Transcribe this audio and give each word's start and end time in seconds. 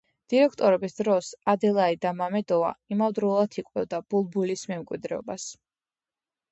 დირექტორობის 0.33 0.95
დროს 0.99 1.29
ადელაიდა 1.53 2.13
მამედოვა 2.23 2.73
იმავდროულად 2.97 3.59
იკვლევდა 3.63 4.03
ბულბულის 4.13 4.69
მემკვიდრეობას. 4.75 5.51